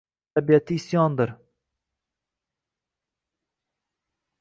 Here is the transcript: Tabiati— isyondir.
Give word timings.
Tabiati— 0.33 0.75
isyondir. 0.81 1.31